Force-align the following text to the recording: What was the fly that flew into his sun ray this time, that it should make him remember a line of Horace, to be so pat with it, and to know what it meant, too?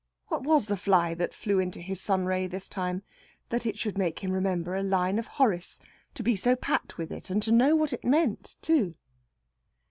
What 0.29 0.41
was 0.41 0.65
the 0.65 0.77
fly 0.77 1.13
that 1.13 1.31
flew 1.31 1.59
into 1.59 1.79
his 1.79 2.01
sun 2.01 2.25
ray 2.25 2.47
this 2.47 2.67
time, 2.67 3.03
that 3.49 3.67
it 3.67 3.77
should 3.77 3.99
make 3.99 4.23
him 4.23 4.31
remember 4.31 4.75
a 4.75 4.81
line 4.81 5.19
of 5.19 5.27
Horace, 5.37 5.79
to 6.15 6.23
be 6.23 6.35
so 6.35 6.55
pat 6.55 6.97
with 6.97 7.11
it, 7.11 7.29
and 7.29 7.39
to 7.43 7.51
know 7.51 7.75
what 7.75 7.93
it 7.93 8.03
meant, 8.03 8.55
too? 8.63 8.95